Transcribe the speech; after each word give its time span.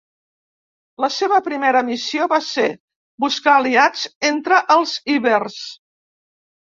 La 1.03 1.09
seva 1.15 1.39
primera 1.47 1.83
missió 1.89 2.27
va 2.33 2.41
ser 2.47 2.65
buscar 3.25 3.55
aliats 3.57 4.09
entre 4.33 4.63
els 4.77 4.95
ibers. 5.19 5.61